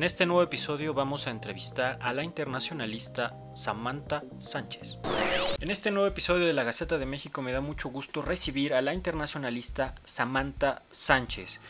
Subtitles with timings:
[0.00, 4.98] En este nuevo episodio vamos a entrevistar a la internacionalista Samantha Sánchez.
[5.60, 8.80] En este nuevo episodio de la Gaceta de México me da mucho gusto recibir a
[8.80, 11.60] la internacionalista Samantha Sánchez.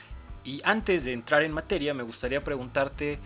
[0.45, 3.19] Y antes de entrar en materia me gustaría preguntarte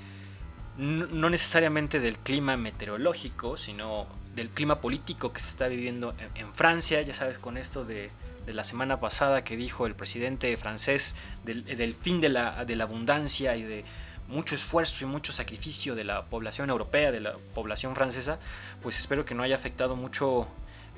[0.79, 7.03] no necesariamente del clima meteorológico, sino del clima político que se está viviendo en, Francia,
[7.03, 8.11] ya sabes, con esto de,
[8.47, 11.15] la semana pasada que dijo el presidente francés
[11.45, 13.85] del, fin de la, de la abundancia y de
[14.29, 18.39] mucho esfuerzo y mucho sacrificio de la población europea, de la población francesa,
[18.83, 20.49] pues espero que no haya afectado mucho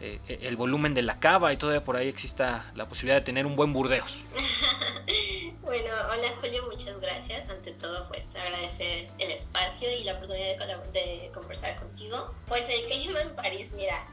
[0.00, 3.46] eh, el volumen de la cava y todavía por ahí exista la posibilidad de tener
[3.46, 4.24] un buen Burdeos.
[5.62, 7.48] bueno, hola Julio, muchas gracias.
[7.48, 10.58] Ante todo, pues agradecer el espacio y la oportunidad
[10.92, 12.34] de, de conversar contigo.
[12.46, 14.04] Pues el clima en París, mira,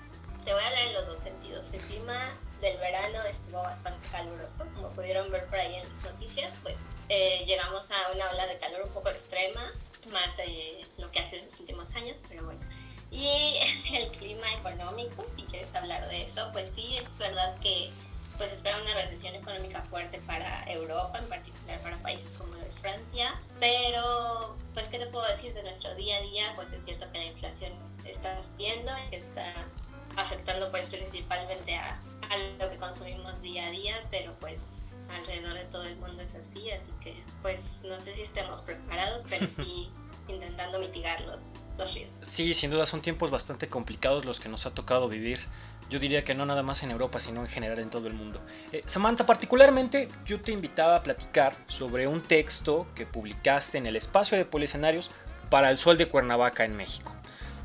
[0.46, 1.72] te voy a hablar en los dos sentidos.
[1.74, 6.54] El clima del verano estuvo bastante caluroso, como pudieron ver por ahí en las noticias,
[6.64, 6.76] pues
[7.10, 9.72] eh, llegamos a una ola de calor un poco extrema,
[10.12, 12.62] más de lo que hace en los últimos años, pero bueno.
[13.12, 13.58] Y
[13.94, 17.92] el clima económico, si quieres hablar de eso, pues sí, es verdad que
[18.38, 23.40] pues espera una recesión económica fuerte para Europa, en particular para países como es Francia,
[23.60, 27.20] pero pues qué te puedo decir de nuestro día a día, pues es cierto que
[27.20, 27.72] la inflación
[28.06, 29.68] está subiendo, que está
[30.18, 35.66] afectando pues principalmente a, a lo que consumimos día a día, pero pues alrededor de
[35.66, 39.90] todo el mundo es así, así que pues no sé si estemos preparados, pero sí
[40.28, 42.28] intentando mitigar los, riesgos.
[42.28, 45.40] Sí, sin duda son tiempos bastante complicados los que nos ha tocado vivir.
[45.90, 48.42] Yo diría que no nada más en Europa, sino en general en todo el mundo.
[48.72, 53.96] Eh, Samantha, particularmente yo te invitaba a platicar sobre un texto que publicaste en el
[53.96, 55.12] espacio de Poliscenarios
[55.50, 57.14] para el Sol de Cuernavaca en México.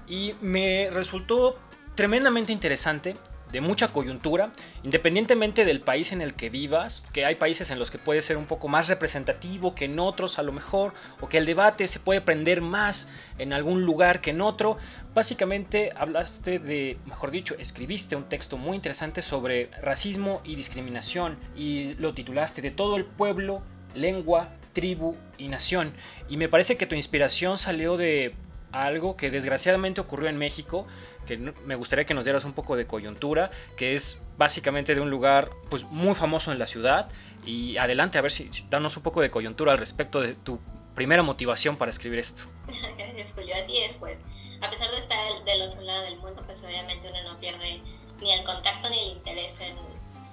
[0.08, 1.58] Y me resultó
[1.94, 3.16] tremendamente interesante
[3.52, 7.90] de mucha coyuntura, independientemente del país en el que vivas, que hay países en los
[7.90, 11.38] que puede ser un poco más representativo que en otros a lo mejor, o que
[11.38, 14.76] el debate se puede prender más en algún lugar que en otro.
[15.14, 21.94] Básicamente hablaste de, mejor dicho, escribiste un texto muy interesante sobre racismo y discriminación y
[21.94, 23.62] lo titulaste De todo el pueblo,
[23.94, 25.92] lengua, tribu y nación.
[26.28, 28.34] Y me parece que tu inspiración salió de
[28.72, 30.86] algo que desgraciadamente ocurrió en México,
[31.28, 35.10] que me gustaría que nos dieras un poco de coyuntura, que es básicamente de un
[35.10, 37.10] lugar pues muy famoso en la ciudad.
[37.44, 40.58] Y adelante, a ver si, danos un poco de coyuntura al respecto de tu
[40.94, 42.44] primera motivación para escribir esto.
[42.98, 43.54] Gracias, Julio.
[43.62, 44.22] Así es, pues,
[44.62, 47.82] a pesar de estar del otro lado del mundo, pues obviamente uno no pierde
[48.20, 49.76] ni el contacto ni el interés en,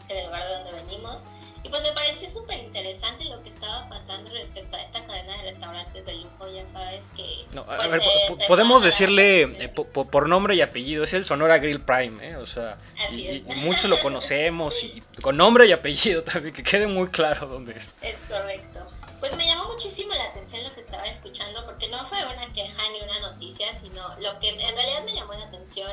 [0.10, 1.24] en el lugar de donde venimos.
[1.66, 5.52] Y pues me pareció súper interesante lo que estaba pasando respecto a esta cadena de
[5.52, 7.26] restaurantes de lujo, ya sabes que...
[7.56, 12.24] No, pues, eh, podemos decirle eh, por nombre y apellido, es el Sonora Grill Prime,
[12.24, 12.36] ¿eh?
[12.36, 12.78] O sea,
[13.10, 17.76] y, muchos lo conocemos y con nombre y apellido también, que quede muy claro dónde
[17.76, 17.96] es.
[18.00, 18.86] Es correcto.
[19.20, 22.84] Pues me llamó muchísimo la atención lo que estaba escuchando, porque no fue una queja
[22.92, 25.92] ni una noticia, sino lo que en realidad me llamó la atención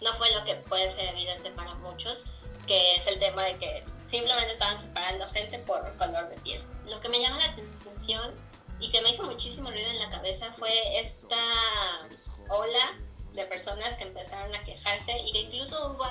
[0.00, 2.22] no fue lo que puede ser evidente para muchos,
[2.68, 6.62] que es el tema de que simplemente estaban separando gente por color de piel.
[6.86, 8.34] Lo que me llama la atención
[8.80, 10.70] y que me hizo muchísimo ruido en la cabeza fue
[11.00, 11.36] esta
[12.48, 12.98] ola
[13.32, 16.04] de personas que empezaron a quejarse y que incluso hubo,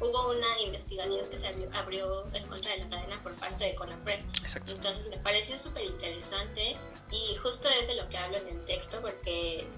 [0.00, 4.20] hubo una investigación que se abrió, en contra de la cadena por parte de CONAPRED.
[4.66, 6.78] Entonces me pareció súper interesante
[7.10, 9.68] y justo es de lo que hablo en el texto porque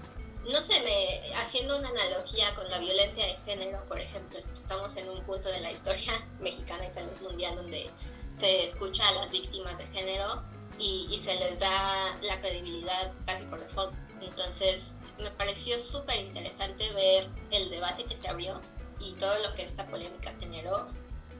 [0.49, 5.09] no sé, me, haciendo una analogía con la violencia de género, por ejemplo, estamos en
[5.09, 7.89] un punto de la historia mexicana y tal vez mundial donde
[8.35, 10.43] se escucha a las víctimas de género
[10.79, 13.93] y, y se les da la credibilidad casi por default.
[14.21, 18.61] Entonces, me pareció súper interesante ver el debate que se abrió
[18.99, 20.87] y todo lo que esta polémica generó.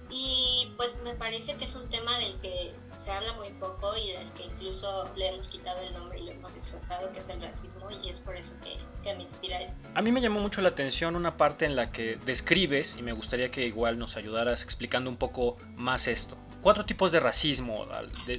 [0.10, 4.14] Y pues me parece que es un tema del que se habla muy poco y
[4.34, 7.90] que incluso le hemos quitado el nombre y lo hemos disfrazado, que es el racismo,
[8.04, 9.76] y es por eso que, que me inspira esto.
[9.94, 13.12] A mí me llamó mucho la atención una parte en la que describes, y me
[13.12, 16.38] gustaría que igual nos ayudaras explicando un poco más esto.
[16.62, 17.86] Cuatro tipos de racismo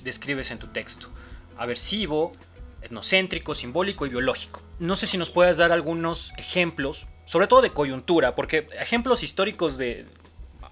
[0.02, 1.08] describes en tu texto.
[1.58, 2.32] Aversivo,
[2.80, 4.62] etnocéntrico, simbólico y biológico.
[4.78, 9.76] No sé si nos puedas dar algunos ejemplos, sobre todo de coyuntura, porque ejemplos históricos
[9.76, 10.06] de,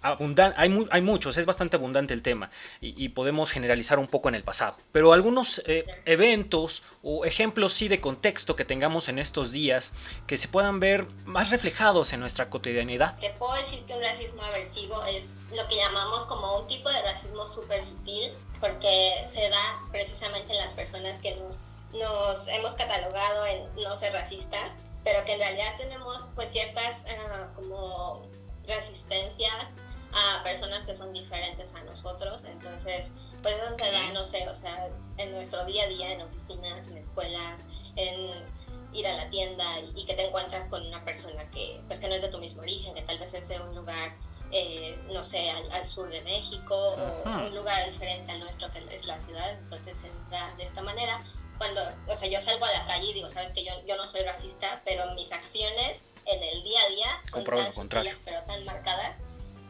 [0.02, 2.50] hay, hay, muchos, es bastante abundante el tema
[2.80, 4.76] y, podemos generalizar un poco en el pasado.
[4.90, 9.94] Pero algunos eh, eventos o ejemplos sí de contexto que tengamos en estos días
[10.26, 13.18] que se puedan ver más reflejados en nuestra cotidianidad.
[13.18, 17.02] Te puedo decir que un racismo aversivo es lo que llamamos como un tipo de
[17.02, 23.46] racismo súper sutil porque se da precisamente en las personas que nos, nos hemos catalogado
[23.46, 24.70] en no ser racistas
[25.04, 28.26] pero que en realidad tenemos pues ciertas uh, como
[28.66, 29.68] resistencias
[30.12, 32.44] a personas que son diferentes a nosotros.
[32.44, 33.10] Entonces,
[33.42, 36.86] Pues eso se da, no sé, o sea, en nuestro día a día, en oficinas,
[36.86, 37.66] en escuelas,
[37.96, 38.48] en
[38.92, 42.14] ir a la tienda y, que te encuentras con una persona que, pues, que no
[42.14, 44.16] es de tu mismo origen, que tal vez es de un lugar,
[44.52, 49.06] eh, no sé, al, sur de México o un lugar diferente al nuestro que es
[49.06, 51.22] la ciudad, entonces se da de esta manera.
[51.58, 54.06] Cuando, o sea, yo salgo a la calle y digo, sabes que yo, yo no
[54.06, 58.64] soy racista, pero mis acciones en el día a día son tan sutiles pero tan
[58.64, 59.16] marcadas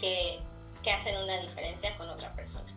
[0.02, 0.40] que,
[0.82, 2.70] que, hacen una diferencia con otra persona.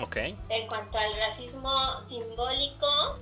[0.00, 0.38] okay.
[0.48, 1.68] En cuanto al racismo
[2.06, 3.18] simbólico,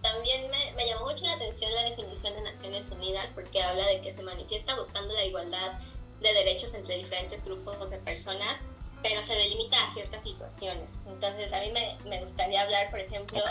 [0.00, 4.00] también me, me, llamó mucho la atención la definición de Naciones Unidas porque habla de
[4.00, 5.78] que se manifiesta buscando la igualdad
[6.22, 8.60] de derechos entre diferentes grupos de personas,
[9.02, 10.98] pero se delimita a ciertas situaciones.
[11.06, 13.42] Entonces, a mí me, me gustaría hablar, por ejemplo,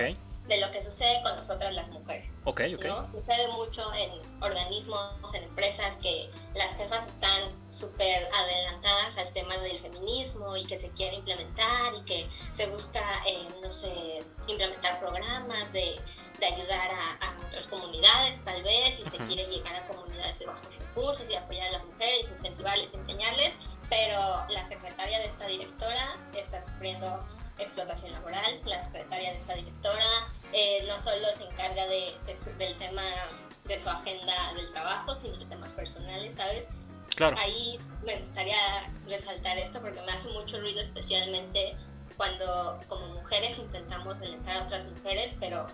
[0.50, 2.40] de lo que sucede con nosotras las mujeres.
[2.44, 2.86] Ok, ok.
[2.86, 3.08] ¿no?
[3.08, 9.80] Sucede mucho en organismos, en empresas que las jefas están súper adelantadas al tema del
[9.80, 15.72] feminismo y que se quiere implementar y que se busca, eh, no sé, implementar programas
[15.72, 16.02] de,
[16.40, 20.48] de ayudar a, a, otras comunidades, tal vez, y se quiere llegar a comunidades de
[20.48, 23.56] bajos recursos y apoyar a las mujeres, incentivarles, enseñarles,
[23.88, 24.20] pero
[24.50, 27.24] la secretaria de esta directora está sufriendo
[27.60, 30.06] explotación laboral, la secretaria de esta directora
[30.54, 32.16] eh, no solo se encarga de,
[32.58, 33.02] del tema
[33.66, 36.68] de su agenda del trabajo, sino de temas personales, ¿sabes?
[37.16, 37.36] Claro.
[37.40, 38.58] Ahí me gustaría
[39.08, 41.76] resaltar esto porque me hace mucho ruido, especialmente
[42.18, 45.68] cuando como mujeres intentamos delentar a otras mujeres, pero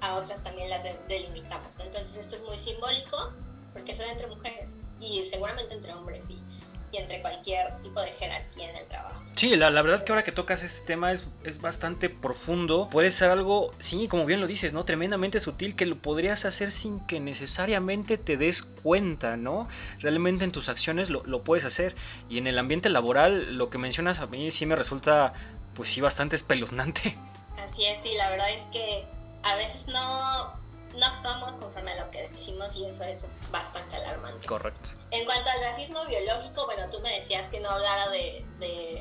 [0.00, 1.78] a otras también las delimitamos.
[1.78, 3.32] Entonces esto es muy simbólico
[3.72, 4.70] porque son entre mujeres
[5.00, 6.22] y seguramente entre hombres.
[6.28, 6.42] Y
[6.92, 9.24] y entre cualquier tipo de jerarquía en el trabajo.
[9.34, 12.88] Sí, la, verdad que ahora que tocas este tema es, es bastante profundo.
[12.90, 14.84] Puede ser algo, sí, como bien lo dices, ¿no?
[14.84, 19.68] Tremendamente sutil que lo podrías hacer sin que necesariamente te des cuenta, ¿no?
[20.00, 21.94] Realmente en tus acciones lo, lo puedes hacer.
[22.28, 25.32] Y en el ambiente laboral, lo que mencionas a mí sí me resulta,
[25.74, 27.16] pues sí, bastante espeluznante.
[27.58, 29.06] Así es, sí, la verdad es que
[29.42, 30.61] a veces no
[30.94, 34.46] no actuamos conforme a lo que decimos y eso es bastante alarmante.
[34.46, 34.90] Correcto.
[35.10, 38.44] En cuanto al racismo biológico, bueno, tú me decías que no hablara de,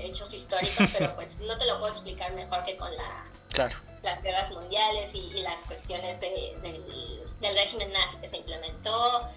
[0.06, 3.78] hechos históricos, pero pues no te lo puedo explicar mejor que con la, claro.
[4.02, 6.58] las guerras mundiales y, las cuestiones de,
[7.40, 9.30] del régimen nazi que se implementó.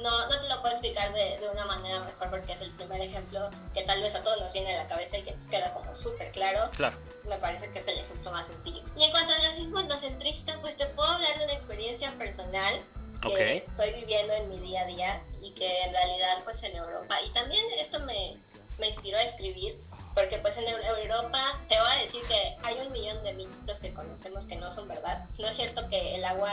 [0.00, 3.00] No, no te lo puedo explicar de, de, una manera mejor porque es el primer
[3.00, 5.74] ejemplo que tal vez a todos nos viene a la cabeza y que nos queda
[5.74, 6.70] como súper claro.
[6.70, 8.82] Claro me parece que es el ejemplo más sencillo.
[8.96, 12.84] Y en cuanto al racismo etnocentrista, pues te puedo hablar de una experiencia personal
[13.22, 17.16] que estoy viviendo en mi día a día y que en realidad pues en Europa,
[17.22, 18.38] y también esto me,
[18.78, 19.78] me inspiró a escribir,
[20.14, 23.94] porque pues en Europa te voy a decir que hay un millón de mitos que
[23.94, 25.24] conocemos que no son verdad.
[25.38, 26.50] No es cierto que el agua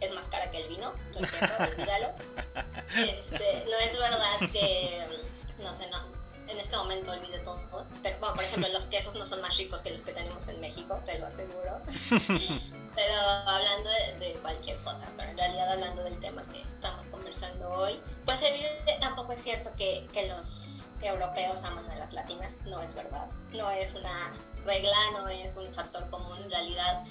[0.00, 2.14] es más cara que el vino, no es cierto, olvídalo.
[2.90, 5.06] Este, no es verdad que,
[5.60, 6.19] no sé, no,
[6.50, 7.60] en este momento olvide todos.
[8.02, 10.60] Pero, bueno, por ejemplo, los quesos no son más ricos que los que tenemos en
[10.60, 11.80] México, te lo aseguro.
[12.94, 13.14] pero
[13.46, 18.42] hablando de, cualquier cosa, pero en realidad hablando del tema que estamos conversando hoy, pues
[19.00, 23.28] tampoco es cierto que, que los europeos aman a las latinas, no es verdad.
[23.52, 24.32] No es una
[24.64, 27.04] regla, no es un factor común en realidad.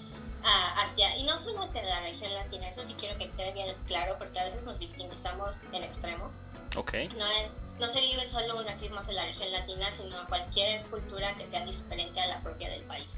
[0.44, 4.18] hacia, y no solo hacia la región latina, eso sí quiero que quede bien claro,
[4.18, 6.32] porque a veces nos victimizamos en extremo
[6.76, 7.08] Okay.
[7.10, 11.36] No, es, no se vive solo un racismo en la región latina, sino cualquier cultura
[11.36, 13.18] que sea diferente a la propia del país.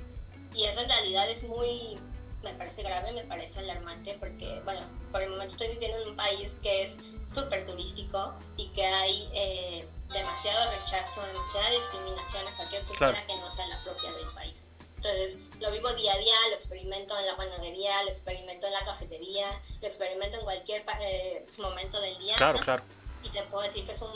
[0.54, 2.00] Y eso en realidad es muy,
[2.44, 4.82] me parece grave, me parece alarmante, porque, bueno,
[5.12, 9.30] por el momento estoy viviendo en un país que es súper turístico y que hay
[9.34, 14.56] eh, demasiado rechazo, demasiada discriminación a cualquier cultura que no sea la propia del país.
[14.96, 18.86] Entonces, lo vivo día a día, lo experimento en la panadería, lo experimento en la
[18.86, 19.48] cafetería,
[19.82, 22.36] lo experimento en cualquier eh, momento del día.
[22.36, 22.84] Claro, claro
[23.24, 24.12] y te puedo decir que es, un,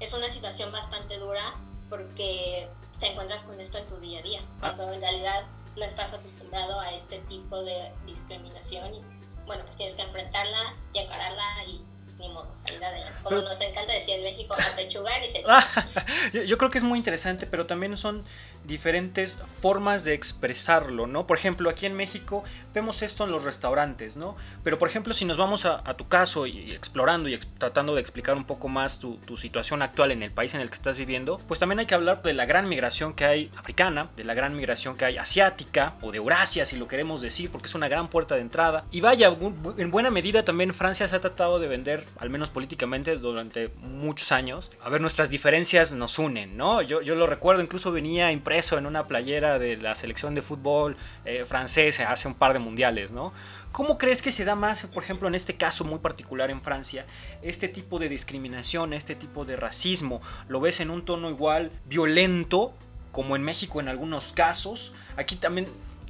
[0.00, 1.54] es una situación bastante dura
[1.88, 6.12] porque te encuentras con esto en tu día a día, cuando en realidad no estás
[6.12, 9.00] acostumbrado a este tipo de discriminación y
[9.46, 11.84] bueno, pues tienes que enfrentarla y encararla y
[12.22, 13.18] ni modo, salir adelante.
[13.22, 16.46] Como nos encanta decir en México, apechugar y se...
[16.46, 18.24] yo creo que es muy interesante, pero también son
[18.64, 21.26] diferentes formas de expresarlo, ¿no?
[21.26, 24.36] Por ejemplo, aquí en México vemos esto en los restaurantes, ¿no?
[24.62, 28.36] Pero por ejemplo, si nos vamos a, tu caso y explorando y tratando de explicar
[28.36, 31.58] un poco más tu, situación actual en el país en el que estás viviendo, pues
[31.58, 34.96] también hay que hablar de la gran migración que hay africana, de la gran migración
[34.96, 38.36] que hay asiática o de Eurasia, si lo queremos decir, porque es una gran puerta
[38.36, 38.84] de entrada.
[38.90, 39.34] Y vaya,
[39.78, 44.32] en buena medida también Francia se ha tratado de vender, al menos políticamente, durante muchos
[44.32, 44.70] años.
[44.82, 46.82] A ver, nuestras diferencias nos unen, ¿no?
[46.82, 50.42] Yo, yo lo recuerdo, incluso venía impreso eso en una playera de la selección de
[50.42, 53.32] fútbol eh, francés hace un par de mundiales, ¿no?
[53.72, 57.06] ¿Cómo crees que se da más, por ejemplo, en este caso muy particular en Francia,
[57.40, 60.20] este tipo de discriminación, este tipo de racismo?
[60.48, 62.74] ¿Lo ves en un tono igual violento
[63.12, 64.92] como en México en algunos casos.
[65.16, 65.68] Aquí también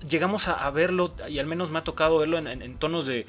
[0.09, 3.27] llegamos a, verlo, y al menos me ha tocado verlo en, tonos de,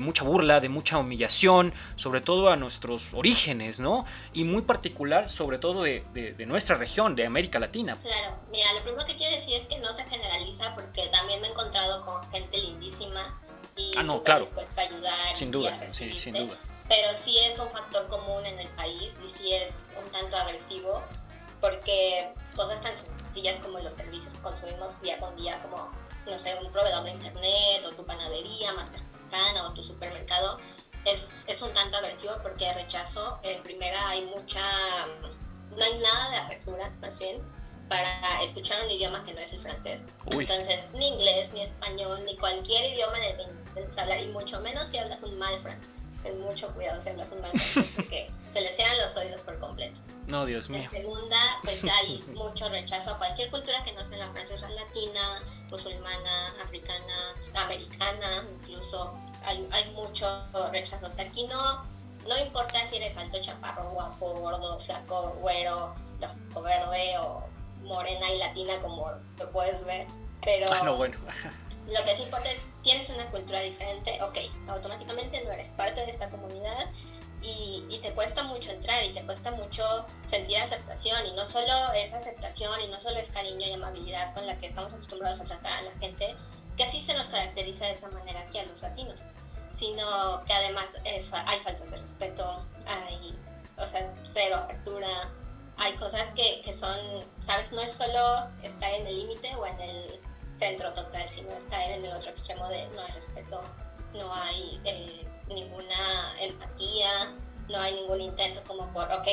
[0.00, 4.04] mucha burla, de mucha humillación, sobre todo a nuestros orígenes, ¿no?
[4.32, 7.98] Y muy particular, sobre todo de, nuestra región, de América Latina.
[8.02, 11.48] Claro, mira, lo primero que quiero decir es que no se generaliza porque también me
[11.48, 13.40] he encontrado con gente lindísima
[13.76, 14.40] y ah, no, claro.
[14.40, 15.36] dispuesta a ayudar.
[15.36, 16.56] Sin duda, sí, sin duda.
[16.88, 21.02] Pero sí es un factor común en el país y sí es un tanto agresivo
[21.60, 25.90] porque cosas tan sencillas como los servicios que consumimos día con día, como
[26.26, 30.58] no sé, un proveedor de internet o tu panadería más cercana o tu supermercado,
[31.04, 34.60] es, es un tanto agresivo porque rechazo, en primera hay mucha,
[35.70, 37.42] no hay nada de apertura, más bien,
[37.88, 40.06] para escuchar un idioma que no es el francés.
[40.26, 43.18] Entonces, ni inglés, ni español, ni cualquier idioma
[43.76, 46.05] el que hablar, y mucho menos si hablas un mal francés.
[46.26, 50.00] Ten mucho cuidado si hablas un francés porque se le cierran los oídos por completo.
[50.26, 50.80] No, Dios mío.
[50.82, 55.42] En segunda, pues hay mucho rechazo a cualquier cultura que no sea la francesa, latina,
[55.70, 59.16] musulmana, africana, americana, incluso.
[59.44, 60.26] Hay, hay mucho
[60.72, 61.06] rechazo.
[61.06, 61.84] O sea, aquí no,
[62.26, 65.94] no importa si eres alto, chaparro, guapo, gordo, flaco, güero,
[66.50, 67.46] ojo verde o
[67.84, 70.08] morena y latina, como lo puedes ver.
[70.42, 71.16] Pero ah, no, bueno.
[71.86, 74.36] Lo que sí importa es, tienes una cultura diferente, ok,
[74.68, 76.90] automáticamente no eres parte de esta comunidad
[77.42, 79.82] y, te cuesta mucho entrar y te cuesta mucho
[80.28, 84.46] sentir aceptación y no solo es aceptación y no solo es cariño y amabilidad con
[84.46, 86.36] la que estamos acostumbrados a tratar a la gente,
[86.76, 89.24] que así se nos caracteriza de esa manera aquí a los latinos,
[89.74, 93.36] sino que además hay faltas de respeto, hay,
[93.76, 95.08] o sea, cero apertura,
[95.78, 96.96] hay cosas que, que son,
[97.40, 100.20] sabes, no es solo estar en el límite o en el
[100.56, 103.64] centro total, sino estar en el otro extremo de no hay respeto,
[104.14, 104.80] no hay...
[104.84, 107.08] Eh, ninguna empatía,
[107.68, 109.26] no hay ningún intento como por, ok,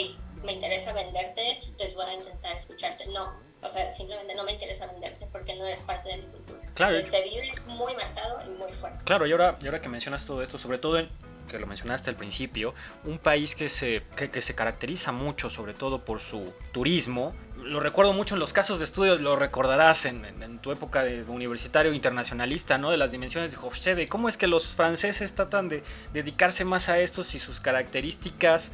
[0.44, 3.08] me interesa venderte, entonces voy a intentar escucharte.
[3.10, 6.60] No, o sea, simplemente no me interesa venderte porque no es parte de mi cultura.
[6.74, 7.04] Claro.
[7.04, 9.00] se vive muy marcado y muy fuerte.
[9.06, 11.10] Claro, y ahora, y ahora que mencionas todo esto, sobre todo en
[11.48, 16.04] que lo mencionaste al principio, un país que se, que, se caracteriza mucho, sobre todo
[16.04, 17.34] por su turismo.
[17.66, 21.94] Lo recuerdo mucho en los casos de estudio, lo recordarás en, tu época de universitario
[21.94, 22.92] internacionalista, ¿no?
[22.92, 24.08] De las dimensiones de Hofstede.
[24.08, 28.72] ¿Cómo es que los franceses tratan de dedicarse más a esto y sus características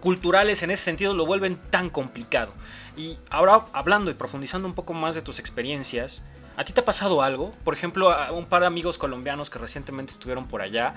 [0.00, 2.52] culturales en ese sentido lo vuelven tan complicado?
[2.96, 6.24] Y ahora, hablando y profundizando un poco más de tus experiencias,
[6.56, 7.52] ¿A ti te ha pasado algo?
[7.64, 10.94] Por ejemplo, a un par de amigos colombianos que recientemente estuvieron por allá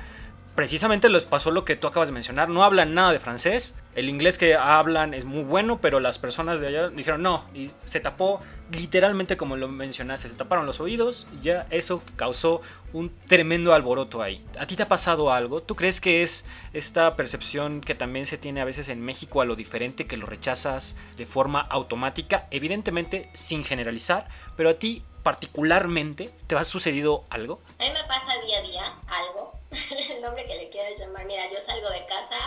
[0.55, 2.49] precisamente les pasó lo que tú acabas de mencionar.
[2.49, 3.79] No hablan nada de francés.
[3.95, 7.45] El inglés que hablan es muy bueno, pero las personas de allá dijeron no.
[7.53, 8.39] Y se tapó
[8.71, 10.29] literalmente como lo mencionaste.
[10.29, 14.43] Se taparon los oídos y ya eso causó un tremendo alboroto ahí.
[14.59, 15.61] ¿A ti te ha pasado algo?
[15.61, 19.45] ¿Tú crees que es esta percepción que también se tiene a veces en México a
[19.45, 22.47] lo diferente, que lo rechazas de forma automática?
[22.51, 27.61] Evidentemente sin generalizar, pero a ti particularmente te ha sucedido algo?
[27.79, 29.53] A mí me pasa día a día algo
[30.15, 31.25] el nombre que le quieras llamar.
[31.25, 32.37] Mira, yo salgo de casa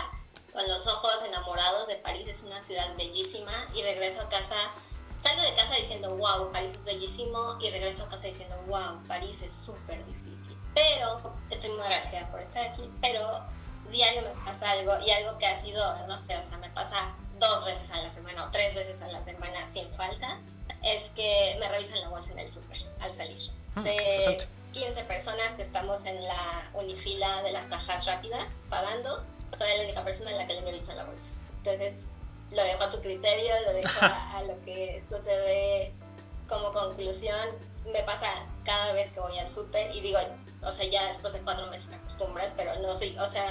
[0.53, 4.55] con los ojos enamorados de París, es una ciudad bellísima, y regreso a casa,
[5.19, 9.41] salgo de casa diciendo, wow, París es bellísimo, y regreso a casa diciendo, wow, París
[9.41, 10.57] es súper difícil.
[10.73, 13.45] Pero estoy muy agradecida por estar aquí, pero
[13.91, 17.15] diario me pasa algo, y algo que ha sido, no sé, o sea, me pasa
[17.39, 20.39] dos veces a la semana o tres veces a la semana sin falta,
[20.83, 23.39] es que me revisan la bolsa en el súper al salir.
[23.75, 29.25] Ah, de, 15 personas que estamos en la unifila de las cajas rápidas pagando,
[29.57, 31.31] soy la única persona en la que le revisan la bolsa.
[31.63, 32.09] Entonces,
[32.51, 35.93] lo dejo a tu criterio, lo dejo a, lo que esto te dé
[36.47, 37.57] como conclusión.
[37.91, 38.27] Me pasa
[38.65, 40.19] cada vez que voy al súper y digo,
[40.61, 43.47] o sea, ya después de cuatro meses te acostumbras, pero no soy, o sea,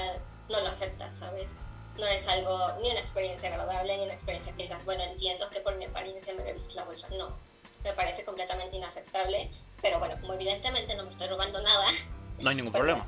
[0.48, 1.48] no lo aceptas, ¿sabes?
[1.98, 5.60] No es algo, ni una experiencia agradable, ni una experiencia que digas, bueno, entiendo que
[5.60, 7.08] por mi apariencia me revises la bolsa.
[7.10, 7.36] No,
[7.84, 9.50] me parece completamente inaceptable
[9.82, 11.86] pero bueno, como evidentemente no me estoy robando nada.
[12.42, 13.02] No hay ningún pues problema.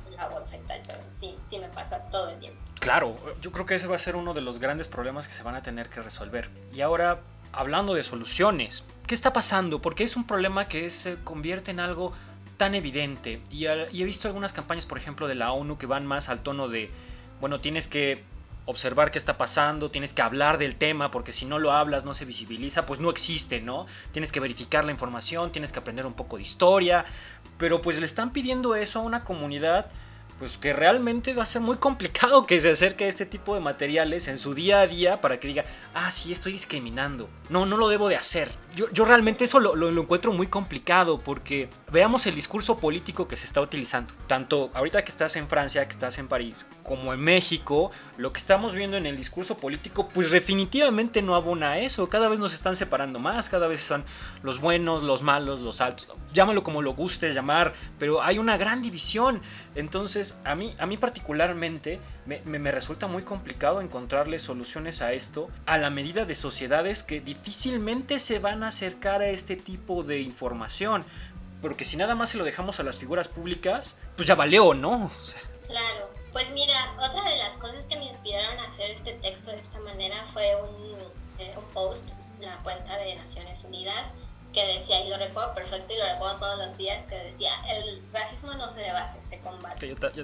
[0.87, 2.59] pero sí, sí me pasa todo el tiempo.
[2.79, 5.43] Claro, yo creo que ese va a ser uno de los grandes problemas que se
[5.43, 6.49] van a tener que resolver.
[6.73, 7.19] Y ahora,
[7.51, 9.83] hablando de soluciones, ¿qué está pasando?
[9.83, 12.11] Porque es un problema que se convierte en algo
[12.57, 13.39] tan evidente.
[13.51, 16.41] Y, y he visto algunas campañas, por ejemplo, de la ONU que van más al
[16.41, 16.89] tono de,
[17.39, 18.23] bueno, tienes que
[18.69, 22.13] observar qué está pasando, tienes que hablar del tema, porque si no lo hablas, no
[22.13, 23.87] se visibiliza, pues no existe, ¿no?
[24.11, 27.03] Tienes que verificar la información, tienes que aprender un poco de historia,
[27.57, 29.87] pero pues le están pidiendo eso a una comunidad
[30.37, 33.59] pues que realmente va a ser muy complicado que se acerque a este tipo de
[33.59, 37.29] materiales en su día a día para que diga, ah, sí, estoy discriminando.
[37.49, 38.49] No, no lo debo de hacer.
[38.75, 43.35] Yo, yo realmente eso lo, lo, encuentro muy complicado porque veamos el discurso político que
[43.35, 44.13] se está utilizando.
[44.27, 48.39] Tanto ahorita que estás en Francia, que estás en París, como en México, lo que
[48.39, 52.09] estamos viendo en el discurso político, pues definitivamente no abona a eso.
[52.09, 54.05] Cada vez nos están separando más, cada vez están
[54.43, 56.09] los buenos, los malos, los altos.
[56.33, 59.41] Llámalo como lo gustes llamar, pero hay una gran división.
[59.75, 65.49] Entonces, a mí, a mí particularmente me, me, resulta muy complicado encontrarle soluciones a esto
[65.65, 70.21] a la medida de sociedades que difícilmente se van a acercar a este tipo de
[70.21, 71.05] información.
[71.61, 75.11] Porque si nada más se lo dejamos a las figuras públicas, pues ya valió, ¿no?
[75.67, 79.59] Claro, pues mira, otra de las cosas que me inspiraron a hacer este texto de
[79.59, 80.99] esta manera fue un,
[81.39, 84.07] eh, un post en la cuenta de Naciones Unidas
[84.53, 88.01] que decía, y lo recuerdo perfecto y lo recuerdo todos los días, que decía, el
[88.11, 89.87] racismo no se debate, se combate.
[89.87, 90.23] Yo, yo,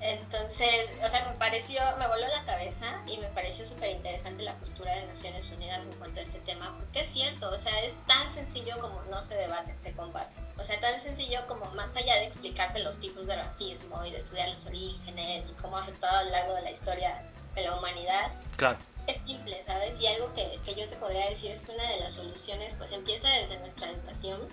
[0.00, 4.56] Entonces, o sea, me pareció, me voló la cabeza y me pareció súper interesante la
[4.56, 7.94] postura de Naciones Unidas en cuanto a este tema, porque es cierto, o sea, es
[8.06, 10.32] tan sencillo como no se debate, se combate.
[10.56, 14.18] O sea, tan sencillo como más allá de explicarte los tipos de racismo y de
[14.18, 17.22] estudiar los orígenes y cómo ha afectado a lo largo de la historia
[17.54, 18.32] de la humanidad.
[18.56, 19.98] Claro es simple, ¿sabes?
[20.00, 22.92] Y algo que, que, yo te podría decir es que una de las soluciones pues
[22.92, 24.48] empieza desde nuestra educación,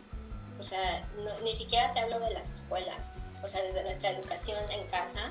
[0.57, 1.07] o sea,
[1.43, 3.11] ni siquiera te hablo de las escuelas,
[3.43, 5.27] o sea, desde nuestra educación en casa,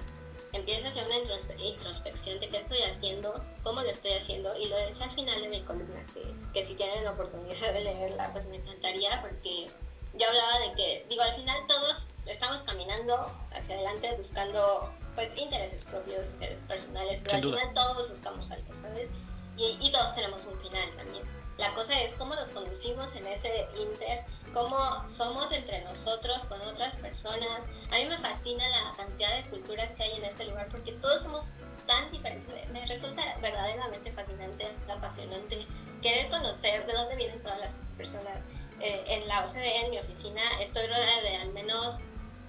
[0.53, 1.17] empieza a hacer una
[1.59, 5.49] introspección de qué estoy haciendo, cómo lo estoy haciendo, y lo decía al final de
[5.49, 9.71] mi columna, que, que si tienen la oportunidad de leerla, pues me encantaría, porque
[10.13, 13.15] yo hablaba de que, digo, al final todos estamos caminando
[13.53, 19.09] hacia adelante buscando pues intereses propios, intereses personales, pero al final todos buscamos algo, ¿sabes?
[19.57, 21.25] Y, y, todos tenemos un final también.
[21.59, 26.97] La cosa es cómo nos conducimos en ese inter, cómo somos entre nosotros, con otras
[26.97, 27.65] personas.
[27.93, 31.23] A mí me fascina la cantidad de culturas que hay en este lugar porque todos
[31.23, 31.53] somos
[31.87, 32.69] tan diferentes.
[32.71, 35.67] Me resulta verdaderamente fascinante, apasionante
[36.03, 38.47] querer conocer de dónde vienen todas las personas.
[38.81, 41.99] Eh, en la OCDE, en mi oficina, estoy rodeada de al menos,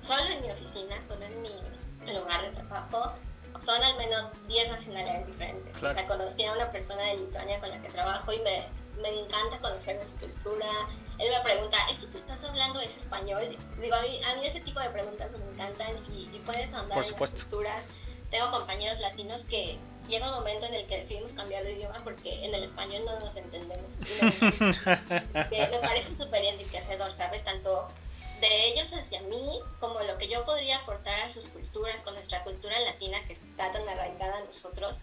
[0.02, 1.50] solo en mi oficina, solo en mi
[2.14, 3.14] lugar de trabajo,
[3.60, 5.84] son al menos 10 nacionalidades diferentes.
[5.84, 8.70] O sea, conocí a una persona de Lituania con la que trabajo y me,
[9.02, 10.68] me encanta conocer su cultura.
[11.18, 13.58] Él me pregunta, ¿eso que estás hablando es español?
[13.80, 17.04] Digo, a mí, a mí ese tipo de preguntas me encantan y, y puedes andar
[17.04, 17.88] en las culturas.
[18.30, 22.46] Tengo compañeros latinos que llega un momento en el que decidimos cambiar de idioma porque
[22.46, 24.00] en el español no nos entendemos.
[25.34, 27.44] me parece súper enriquecedor, ¿sabes?
[27.44, 27.90] Tanto
[28.42, 32.44] de ellos hacia mí como lo que yo podría aportar a sus culturas, con nuestra
[32.44, 35.00] cultura latina que está tan arraigada a nosotros.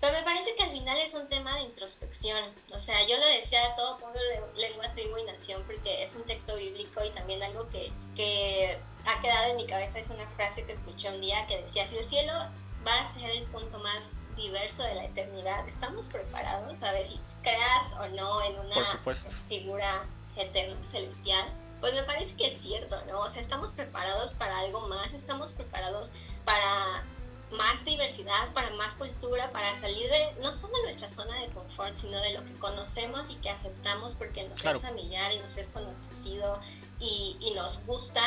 [0.00, 2.38] Pero me parece que al final es un tema de introspección.
[2.70, 4.20] O sea, yo lo decía a todo pueblo,
[4.54, 9.20] lengua, tribu y nación, porque es un texto bíblico y también algo que, que ha
[9.20, 9.98] quedado en mi cabeza.
[9.98, 12.32] Es una frase que escuché un día que decía, si el cielo
[12.86, 16.80] va a ser el punto más diverso de la eternidad, ¿estamos preparados?
[16.80, 18.76] A ver si creas o no en una
[19.48, 23.20] figura eterna, celestial pues me parece que es cierto, ¿no?
[23.20, 26.10] O sea, estamos preparados para algo más, estamos preparados
[26.44, 27.04] para
[27.52, 32.20] más diversidad, para más cultura, para salir de no solo nuestra zona de confort, sino
[32.20, 36.60] de lo que conocemos y que aceptamos porque nos es familiar y nos es conocido
[37.00, 38.22] y, y nos gusta,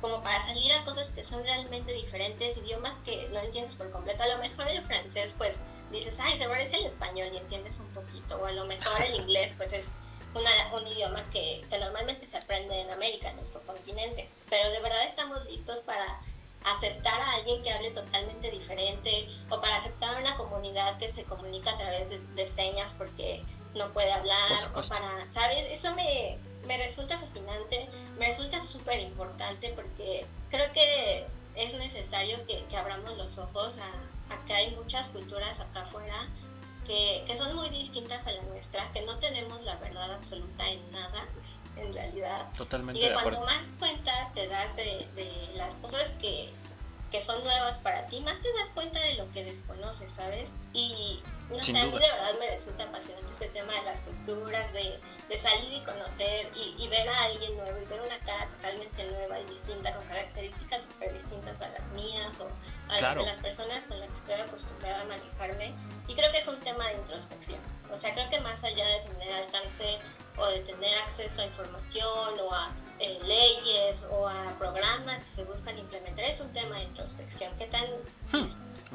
[0.00, 4.22] como para salir a cosas que son realmente diferentes, idiomas que no entiendes por completo.
[4.22, 5.58] A lo mejor el francés, pues
[5.90, 9.14] dices, ay, se parece al español y entiendes un poquito, o a lo mejor el
[9.14, 9.92] inglés, pues es
[10.34, 14.28] un idioma que, que, normalmente se aprende en América, en nuestro continente.
[14.48, 16.20] Pero de verdad estamos listos para
[16.64, 21.24] aceptar a alguien que hable totalmente diferente o para aceptar a una comunidad que se
[21.24, 25.64] comunica a través de, señas porque no puede hablar o para, ¿sabes?
[25.70, 32.64] Eso me, me resulta fascinante, me resulta súper importante porque creo que es necesario que,
[32.66, 36.28] que abramos los ojos a, a que hay muchas culturas acá afuera
[36.86, 40.90] que, que, son muy distintas a la nuestra, que no tenemos la verdad absoluta en
[40.90, 41.28] nada,
[41.76, 42.48] en realidad.
[42.56, 43.00] Totalmente.
[43.00, 46.52] Y que cuando más cuenta te das de, de las cosas que,
[47.10, 50.50] que, son nuevas para ti, más te das cuenta de lo que desconoces, ¿sabes?
[50.72, 54.72] Y no sé, a mí de verdad me resulta apasionante este tema de las culturas,
[54.72, 58.48] de, de salir y conocer y, y, ver a alguien nuevo y ver una cara
[58.48, 62.46] totalmente nueva y distinta, con características súper distintas a las mías o
[62.88, 65.74] a las de las personas con las que estoy acostumbrada a manejarme.
[66.06, 67.60] Y creo que es un tema de introspección.
[67.90, 70.00] O sea, creo que más allá de tener alcance
[70.36, 75.44] o de tener acceso a información o a eh, leyes o a programas que se
[75.44, 77.54] buscan implementar, es un tema de introspección.
[77.58, 77.84] ¿Qué tan
[78.32, 78.46] hmm,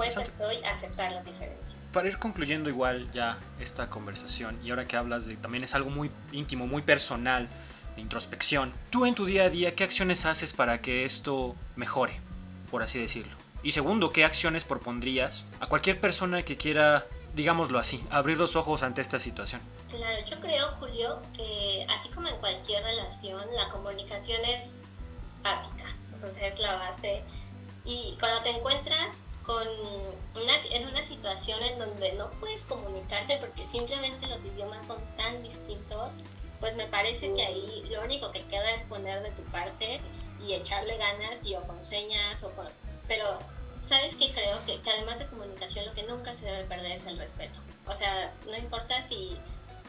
[0.04, 1.78] estoy a aceptar las diferencias?
[1.92, 5.90] Para ir concluyendo igual ya esta conversación, y ahora que hablas de también es algo
[5.90, 7.48] muy íntimo, muy personal,
[7.96, 12.20] de introspección, tú en tu día a día, ¿qué acciones haces para que esto mejore,
[12.70, 13.36] por así decirlo?
[13.64, 18.84] Y segundo, ¿qué acciones propondrías a cualquier persona que quiera, digámoslo así, abrir los ojos
[18.84, 19.62] ante esta situación?
[19.90, 24.84] Claro, yo creo, Julio, que así como en cualquier relación, la comunicación es
[25.42, 25.86] básica,
[26.24, 27.24] o sea, es la base.
[27.84, 29.08] Y cuando te encuentras
[29.48, 29.66] con
[30.36, 35.42] una, en una situación en donde no puedes comunicarte porque simplemente los idiomas son tan
[35.42, 36.18] distintos,
[36.60, 40.02] pues me parece que ahí lo único que queda es poner de tu parte
[40.46, 42.68] y echarle ganas y o con señas o con...
[43.08, 43.40] Pero,
[43.82, 44.34] ¿sabes qué?
[44.34, 47.60] Creo que, que además de comunicación lo que nunca se debe perder es el respeto.
[47.86, 49.38] O sea, no importa si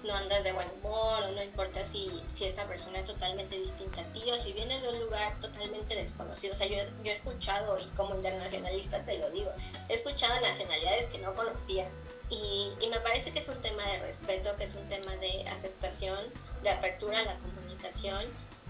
[0.05, 4.01] no andas de buen humor o no importa si, si esta persona es totalmente distinta
[4.01, 6.55] a ti o si viene de un lugar totalmente desconocido.
[6.55, 9.51] O sea, yo, yo he escuchado, y como internacionalista te lo digo,
[9.89, 11.91] he escuchado nacionalidades que no conocía
[12.31, 15.49] y, y, me parece que es un tema de respeto, que es un tema de
[15.49, 16.19] aceptación,
[16.63, 18.27] de apertura a la comunicación.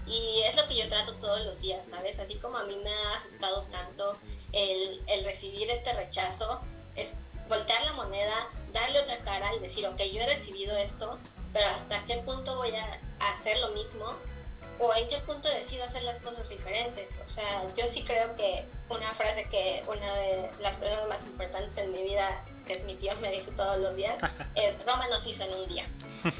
[0.07, 2.17] Y es lo que yo trato todos los días, ¿sabes?
[2.19, 4.17] Así como a mí me ha afectado tanto
[4.53, 6.61] el, el recibir este rechazo,
[6.95, 7.13] es
[7.49, 11.19] voltear la moneda, darle otra cara y decir, ok, yo he recibido esto,
[11.51, 14.15] pero hasta qué punto voy a hacer lo mismo
[14.79, 17.17] o en qué punto decido hacer las cosas diferentes.
[17.23, 21.75] O sea, yo sí creo que una frase que una de las personas más importantes
[21.77, 24.15] en mi vida, que es mi tío, me dice todos los días,
[24.55, 25.85] es Roma no se hizo en un día.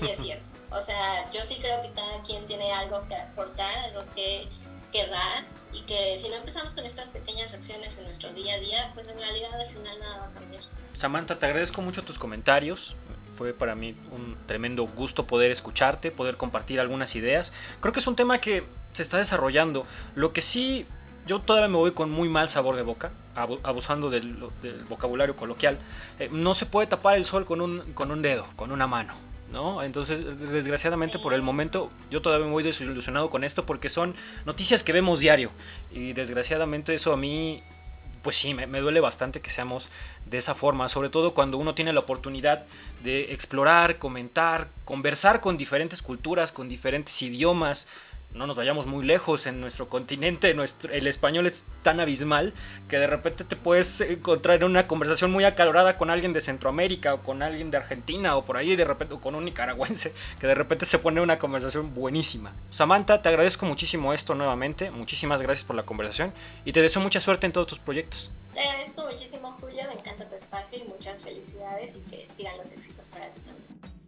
[0.01, 0.49] Y es cierto.
[0.71, 4.47] O sea, yo sí creo que cada quien tiene algo que aportar, algo que,
[4.91, 8.59] que dar y que si no empezamos con estas pequeñas acciones en nuestro día a
[8.59, 10.63] día, pues en realidad al final nada va a cambiar.
[10.93, 12.95] Samantha, te agradezco mucho tus comentarios.
[13.37, 17.53] Fue para mí un tremendo gusto poder escucharte, poder compartir algunas ideas.
[17.79, 19.85] Creo que es un tema que se está desarrollando.
[20.15, 20.85] Lo que sí,
[21.25, 24.35] yo todavía me voy con muy mal sabor de boca, abusando del,
[24.89, 25.77] vocabulario coloquial.
[26.19, 29.28] Eh, no se puede tapar el sol con un, con un dedo, con una mano.
[29.51, 29.81] ¿No?
[29.81, 34.83] Entonces, desgraciadamente por el momento yo todavía me voy desilusionado con esto porque son noticias
[34.83, 35.51] que vemos diario
[35.91, 37.63] y desgraciadamente eso a mí
[38.21, 39.89] pues sí, me, duele bastante que seamos
[40.25, 42.65] de esa forma, sobre todo cuando uno tiene la oportunidad
[43.03, 47.87] de explorar, comentar, conversar con diferentes culturas, con diferentes idiomas,
[48.33, 52.53] no nos vayamos muy lejos en nuestro continente, nuestro, el español es tan abismal
[52.87, 57.15] que de repente te puedes encontrar en una conversación muy acalorada con alguien de Centroamérica
[57.15, 60.55] o con alguien de Argentina o por ahí de repente con un nicaragüense que de
[60.55, 62.53] repente se pone una conversación buenísima.
[62.69, 66.31] Samantha, te agradezco muchísimo esto nuevamente, muchísimas gracias por la conversación
[66.65, 68.31] y te deseo mucha suerte en todos tus proyectos.
[68.53, 72.71] Te agradezco muchísimo Julio, me encanta tu espacio y muchas felicidades y que sigan los
[72.71, 73.98] éxitos para ti también.